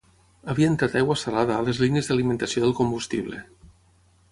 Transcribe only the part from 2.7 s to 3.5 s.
combustible.